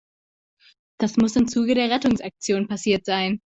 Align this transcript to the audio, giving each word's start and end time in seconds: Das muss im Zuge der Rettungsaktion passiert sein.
Das 0.99 1.15
muss 1.17 1.35
im 1.35 1.47
Zuge 1.47 1.75
der 1.75 1.91
Rettungsaktion 1.91 2.67
passiert 2.67 3.05
sein. 3.05 3.39